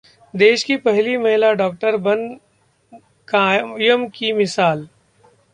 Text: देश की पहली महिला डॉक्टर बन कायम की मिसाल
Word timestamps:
देश 0.33 0.63
की 0.63 0.75
पहली 0.77 1.17
महिला 1.17 1.51
डॉक्टर 1.53 1.97
बन 1.97 2.27
कायम 3.27 4.07
की 4.07 4.33
मिसाल 4.33 4.87